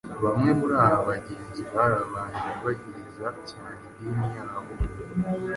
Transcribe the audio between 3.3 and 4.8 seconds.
cyane idini yabo